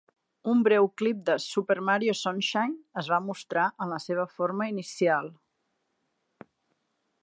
Un 0.53 0.61
breu 0.67 0.87
clip 1.01 1.19
de 1.27 1.35
"Super 1.43 1.77
Mario 1.91 2.15
Sunshine" 2.21 3.03
es 3.03 3.11
va 3.15 3.21
mostrar 3.29 3.69
en 3.87 3.95
la 3.95 4.03
seva 4.09 4.29
forma 4.41 4.71
inicial. 4.77 5.35